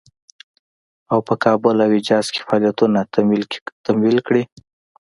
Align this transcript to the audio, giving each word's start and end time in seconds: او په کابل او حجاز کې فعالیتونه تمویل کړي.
او 1.11 1.19
په 1.27 1.33
کابل 1.43 1.75
او 1.85 1.89
حجاز 1.97 2.25
کې 2.33 2.41
فعالیتونه 2.47 2.99
تمویل 3.87 4.19
کړي. 4.27 4.43